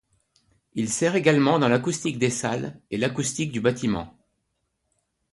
[0.73, 4.17] Il sert également dans l'acoustique des salles et l'acoustique du bâtiment.